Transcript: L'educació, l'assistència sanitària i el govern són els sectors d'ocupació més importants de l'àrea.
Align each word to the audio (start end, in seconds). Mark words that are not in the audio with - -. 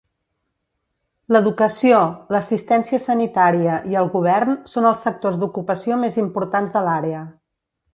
L'educació, 1.35 1.99
l'assistència 2.37 3.01
sanitària 3.05 3.77
i 3.93 4.01
el 4.03 4.11
govern 4.17 4.59
són 4.75 4.91
els 4.95 5.07
sectors 5.09 5.41
d'ocupació 5.45 6.05
més 6.07 6.23
importants 6.29 6.79
de 6.79 6.89
l'àrea. 6.91 7.27